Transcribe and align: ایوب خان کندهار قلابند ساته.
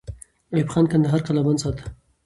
ایوب 0.53 0.69
خان 0.73 0.85
کندهار 0.91 1.21
قلابند 1.27 1.59
ساته. 1.63 1.83